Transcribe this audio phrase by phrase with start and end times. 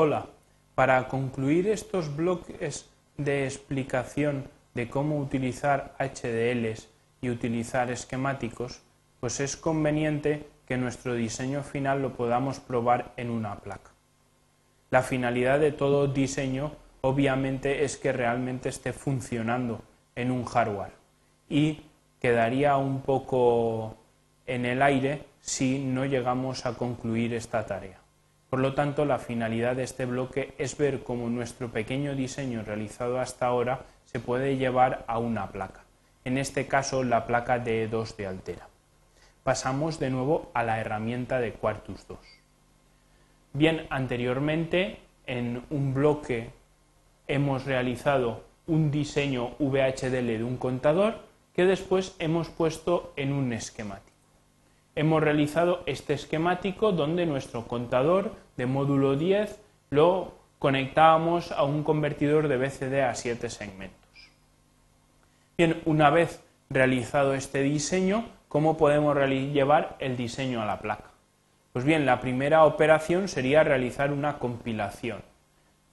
[0.00, 0.26] Hola,
[0.76, 6.88] para concluir estos bloques de explicación de cómo utilizar HDLs
[7.20, 8.80] y utilizar esquemáticos,
[9.18, 13.90] pues es conveniente que nuestro diseño final lo podamos probar en una placa.
[14.90, 16.70] La finalidad de todo diseño
[17.00, 19.82] obviamente es que realmente esté funcionando
[20.14, 20.92] en un hardware
[21.48, 21.80] y
[22.20, 23.96] quedaría un poco
[24.46, 27.98] en el aire si no llegamos a concluir esta tarea.
[28.50, 33.20] Por lo tanto, la finalidad de este bloque es ver cómo nuestro pequeño diseño realizado
[33.20, 35.84] hasta ahora se puede llevar a una placa,
[36.24, 38.68] en este caso la placa de 2 de Altera.
[39.44, 42.18] Pasamos de nuevo a la herramienta de Quartus 2.
[43.52, 46.50] Bien, anteriormente en un bloque
[47.26, 51.20] hemos realizado un diseño VHDL de un contador
[51.52, 54.07] que después hemos puesto en un esquemático
[54.98, 62.48] hemos realizado este esquemático donde nuestro contador de módulo 10 lo conectábamos a un convertidor
[62.48, 63.96] de BCD a 7 segmentos.
[65.56, 71.10] Bien, una vez realizado este diseño, ¿cómo podemos llevar el diseño a la placa?
[71.72, 75.22] Pues bien, la primera operación sería realizar una compilación.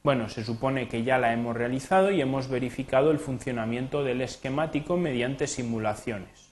[0.02, 4.98] Bueno, se supone que ya la hemos realizado y hemos verificado el funcionamiento del esquemático
[4.98, 6.50] mediante simulaciones.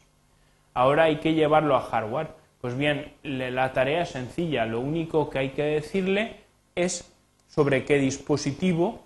[0.75, 2.42] Ahora hay que llevarlo a hardware.
[2.63, 6.37] Pues bien, la tarea es sencilla, lo único que hay que decirle
[6.75, 7.13] es
[7.49, 9.03] sobre qué dispositivo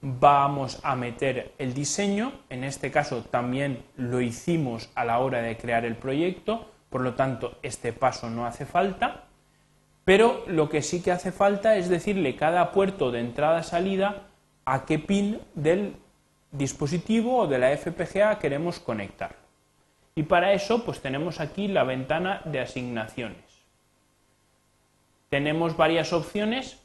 [0.00, 5.58] vamos a meter el diseño, en este caso también lo hicimos a la hora de
[5.58, 9.24] crear el proyecto, por lo tanto este paso no hace falta,
[10.06, 14.28] pero lo que sí que hace falta es decirle cada puerto de entrada-salida
[14.64, 15.94] a qué pin del
[16.52, 19.43] dispositivo o de la FPGA queremos conectar.
[20.16, 23.42] Y para eso, pues tenemos aquí la ventana de asignaciones.
[25.28, 26.80] Tenemos varias opciones.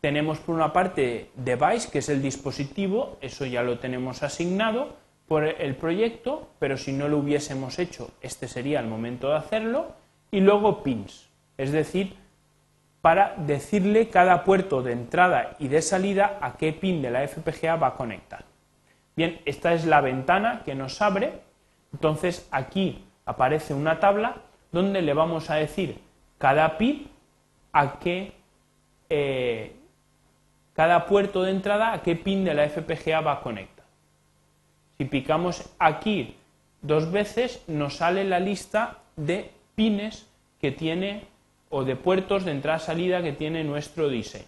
[0.00, 4.94] Tenemos por una parte device, que es el dispositivo, eso ya lo tenemos asignado
[5.26, 9.96] por el proyecto, pero si no lo hubiésemos hecho, este sería el momento de hacerlo.
[10.30, 12.14] Y luego pins, es decir,
[13.00, 17.74] para decirle cada puerto de entrada y de salida a qué pin de la FPGA
[17.74, 18.44] va a conectar.
[19.16, 21.40] Bien, esta es la ventana que nos abre
[21.98, 24.36] entonces aquí aparece una tabla
[24.70, 25.98] donde le vamos a decir
[26.38, 27.10] cada pin
[27.72, 28.34] a qué,
[29.10, 29.72] eh,
[30.74, 33.84] cada puerto de entrada a qué pin de la FPGA va a conectar.
[34.96, 36.36] Si picamos aquí
[36.82, 40.28] dos veces nos sale la lista de pines
[40.60, 41.24] que tiene
[41.68, 44.46] o de puertos de entrada-salida que tiene nuestro diseño.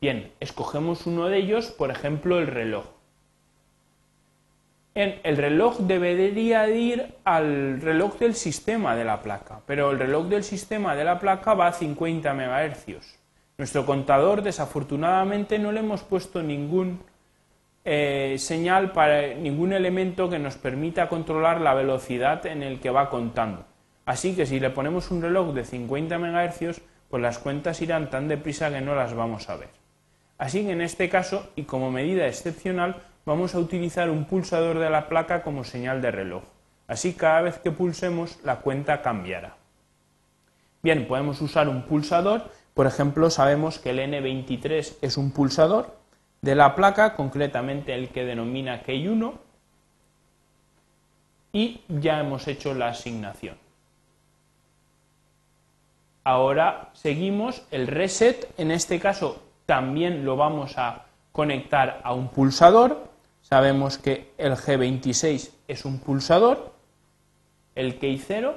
[0.00, 2.86] Bien, escogemos uno de ellos, por ejemplo el reloj
[5.00, 10.44] el reloj debería ir al reloj del sistema de la placa, pero el reloj del
[10.44, 13.18] sistema de la placa va a 50 MHz.
[13.58, 17.00] Nuestro contador, desafortunadamente, no le hemos puesto ningún
[17.84, 23.10] eh, señal para ningún elemento que nos permita controlar la velocidad en el que va
[23.10, 23.64] contando.
[24.04, 28.28] Así que si le ponemos un reloj de 50 MHz, pues las cuentas irán tan
[28.28, 29.68] deprisa que no las vamos a ver.
[30.38, 34.90] Así que en este caso, y como medida excepcional, vamos a utilizar un pulsador de
[34.90, 36.42] la placa como señal de reloj.
[36.86, 39.56] Así cada vez que pulsemos la cuenta cambiará.
[40.82, 45.96] Bien, podemos usar un pulsador, por ejemplo sabemos que el N23 es un pulsador
[46.40, 49.34] de la placa, concretamente el que denomina Key 1,
[51.52, 53.56] y ya hemos hecho la asignación.
[56.24, 63.09] Ahora seguimos el reset, en este caso también lo vamos a conectar a un pulsador
[63.50, 66.72] Sabemos que el G26 es un pulsador,
[67.74, 68.54] el Key 0.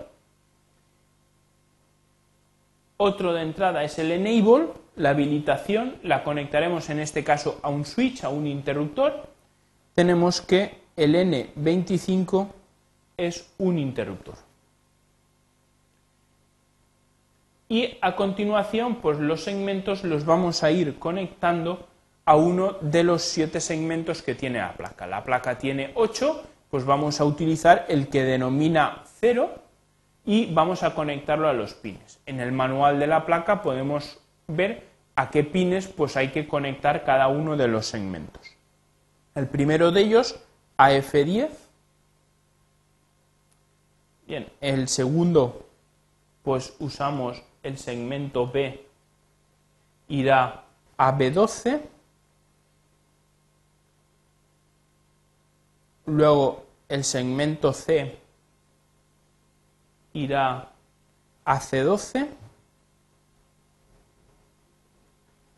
[2.97, 7.85] Otro de entrada es el Enable, la habilitación, la conectaremos en este caso a un
[7.85, 9.29] switch, a un interruptor.
[9.95, 12.49] Tenemos que el N25
[13.17, 14.35] es un interruptor.
[17.67, 21.87] Y a continuación, pues los segmentos los vamos a ir conectando
[22.25, 25.07] a uno de los siete segmentos que tiene la placa.
[25.07, 29.53] La placa tiene 8, pues vamos a utilizar el que denomina 0
[30.25, 32.19] y vamos a conectarlo a los pines.
[32.25, 37.03] En el manual de la placa podemos ver a qué pines pues hay que conectar
[37.03, 38.51] cada uno de los segmentos.
[39.35, 40.39] El primero de ellos,
[40.77, 41.49] AF10.
[44.27, 45.67] Bien, el segundo,
[46.43, 48.85] pues usamos el segmento B,
[50.07, 50.63] irá
[50.97, 51.92] a B12
[56.05, 58.19] Luego el segmento C
[60.13, 60.71] irá
[61.45, 62.29] a C12.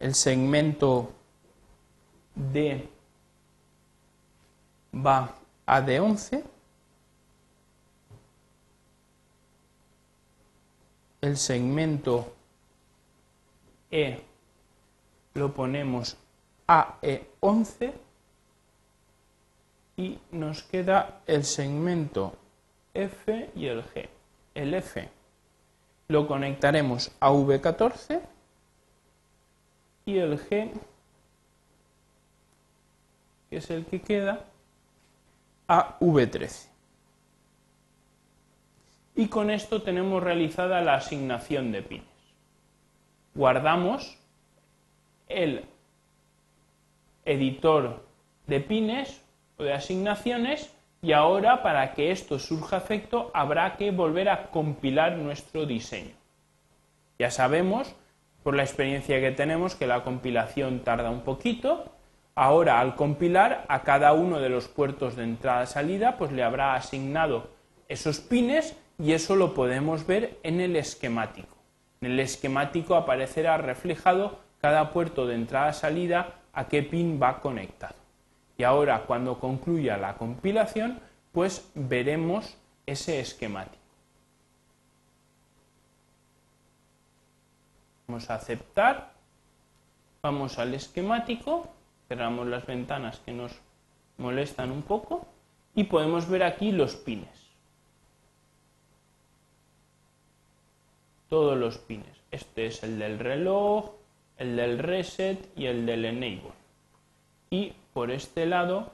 [0.05, 1.11] el segmento
[2.35, 2.87] D
[4.93, 6.43] va a D11,
[11.21, 12.33] el segmento
[13.89, 14.21] E
[15.33, 16.17] lo ponemos
[16.67, 17.93] a E11
[19.97, 22.35] y nos queda el segmento
[22.93, 24.07] F y el G.
[24.53, 25.09] El F
[26.07, 28.21] lo conectaremos a V14
[30.05, 30.71] y el G,
[33.49, 34.45] que es el que queda,
[35.67, 36.69] a V13.
[39.15, 42.05] Y con esto tenemos realizada la asignación de pines.
[43.33, 44.17] Guardamos
[45.27, 45.65] el
[47.23, 48.05] editor
[48.45, 49.24] de pines
[49.57, 55.17] o de asignaciones y ahora para que esto surja efecto habrá que volver a compilar
[55.17, 56.15] nuestro diseño.
[57.19, 57.95] Ya sabemos
[58.43, 61.91] por la experiencia que tenemos que la compilación tarda un poquito.
[62.33, 67.49] Ahora al compilar a cada uno de los puertos de entrada-salida pues le habrá asignado
[67.87, 71.55] esos pines y eso lo podemos ver en el esquemático.
[72.01, 78.04] En el esquemático aparecerá reflejado cada puerto de entrada-salida a qué pin va conectado.
[78.57, 80.99] Y ahora cuando concluya la compilación,
[81.31, 83.83] pues veremos ese esquemático.
[88.07, 89.13] Vamos a aceptar,
[90.21, 91.67] vamos al esquemático,
[92.07, 93.59] cerramos las ventanas que nos
[94.17, 95.25] molestan un poco
[95.73, 97.49] y podemos ver aquí los pines.
[101.27, 102.15] Todos los pines.
[102.31, 103.91] Este es el del reloj,
[104.37, 106.64] el del reset y el del enable.
[107.55, 108.91] Y por este lado,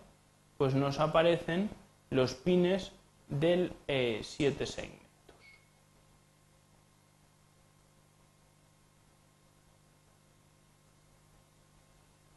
[0.59, 1.71] pues nos aparecen
[2.11, 2.91] los pines
[3.27, 4.21] del 7 eh,
[4.67, 5.01] segmentos.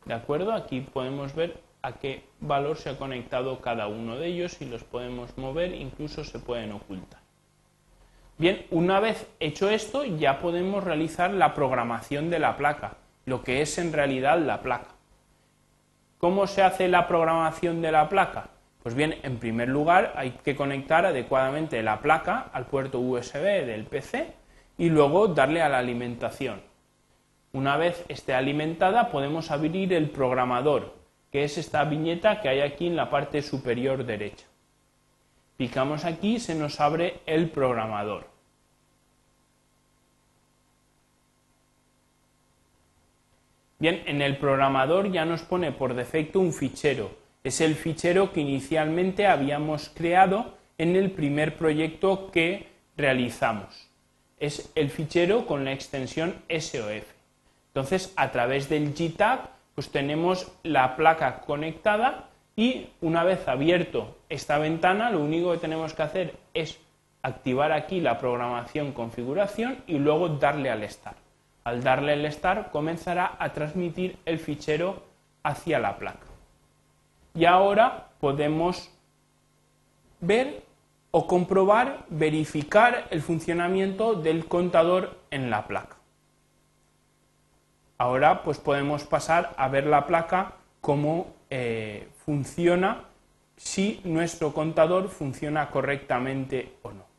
[0.06, 0.54] ¿De acuerdo?
[0.54, 4.82] Aquí podemos ver a qué valor se ha conectado cada uno de ellos y los
[4.82, 7.20] podemos mover, incluso se pueden ocultar.
[8.38, 13.60] Bien, una vez hecho esto, ya podemos realizar la programación de la placa, lo que
[13.60, 14.93] es en realidad la placa.
[16.18, 18.48] ¿Cómo se hace la programación de la placa?
[18.82, 23.86] Pues bien, en primer lugar hay que conectar adecuadamente la placa al puerto USB del
[23.86, 24.34] PC
[24.76, 26.60] y luego darle a la alimentación.
[27.52, 30.94] Una vez esté alimentada podemos abrir el programador,
[31.30, 34.46] que es esta viñeta que hay aquí en la parte superior derecha.
[35.56, 38.33] Picamos aquí y se nos abre el programador.
[43.84, 47.10] Bien, en el programador ya nos pone por defecto un fichero.
[47.42, 52.66] Es el fichero que inicialmente habíamos creado en el primer proyecto que
[52.96, 53.90] realizamos.
[54.38, 57.04] Es el fichero con la extensión SOF.
[57.66, 64.56] Entonces, a través del GTAG, pues tenemos la placa conectada y una vez abierto esta
[64.56, 66.80] ventana, lo único que tenemos que hacer es
[67.20, 71.23] activar aquí la programación configuración y luego darle al Start.
[71.64, 75.02] Al darle el Start comenzará a transmitir el fichero
[75.42, 76.26] hacia la placa.
[77.34, 78.90] Y ahora podemos
[80.20, 80.62] ver
[81.10, 85.96] o comprobar, verificar el funcionamiento del contador en la placa.
[87.98, 93.04] Ahora pues podemos pasar a ver la placa cómo eh, funciona,
[93.56, 97.13] si nuestro contador funciona correctamente o no.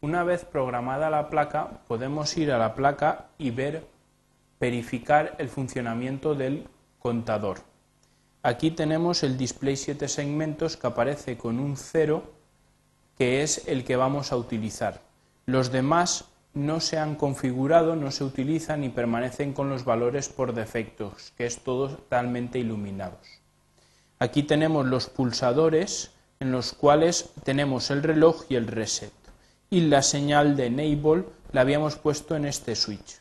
[0.00, 3.84] Una vez programada la placa, podemos ir a la placa y ver,
[4.60, 6.68] verificar el funcionamiento del
[7.00, 7.58] contador.
[8.44, 12.22] Aquí tenemos el display 7 segmentos que aparece con un 0,
[13.16, 15.00] que es el que vamos a utilizar.
[15.46, 20.54] Los demás no se han configurado, no se utilizan y permanecen con los valores por
[20.54, 23.40] defectos, que es todo totalmente iluminados.
[24.20, 29.17] Aquí tenemos los pulsadores en los cuales tenemos el reloj y el reset
[29.70, 33.20] y la señal de enable la habíamos puesto en este switch.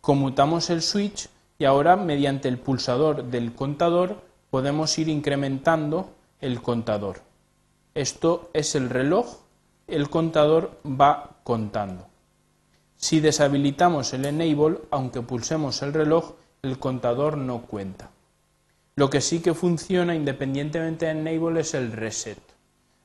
[0.00, 7.22] Conmutamos el switch y ahora mediante el pulsador del contador podemos ir incrementando el contador.
[7.94, 9.38] Esto es el reloj,
[9.86, 12.06] el contador va contando.
[12.96, 18.10] Si deshabilitamos el enable, aunque pulsemos el reloj, el contador no cuenta.
[18.96, 22.53] Lo que sí que funciona independientemente de enable es el reset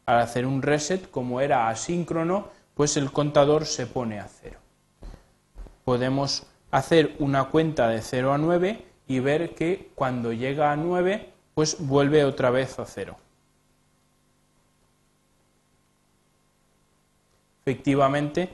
[0.10, 4.58] al hacer un reset, como era asíncrono, pues el contador se pone a cero.
[5.84, 11.32] Podemos hacer una cuenta de 0 a 9 y ver que cuando llega a 9,
[11.54, 13.18] pues vuelve otra vez a cero.
[17.62, 18.50] Efectivamente,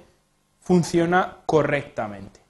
[0.60, 2.42] funciona correctamente.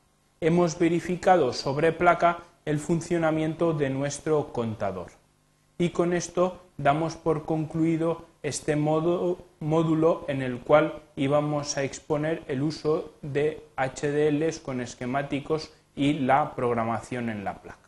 [0.42, 5.12] Hemos verificado sobre placa el funcionamiento de nuestro contador.
[5.78, 12.62] Y con esto damos por concluido este módulo en el cual íbamos a exponer el
[12.62, 17.85] uso de HDLs con esquemáticos y la programación en la placa.